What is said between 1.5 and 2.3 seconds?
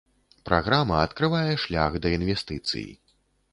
шлях да